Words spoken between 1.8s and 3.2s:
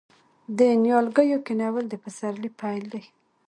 د پسرلي پیل دی.